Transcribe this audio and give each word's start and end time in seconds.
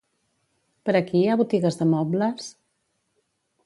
Per 0.89 0.95
aquí 1.01 1.21
hi 1.21 1.29
ha 1.33 1.37
botigues 1.43 1.79
de 1.83 1.91
mobles? 1.93 2.53